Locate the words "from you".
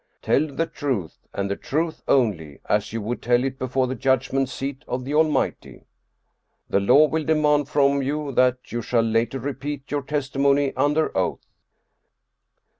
7.69-8.31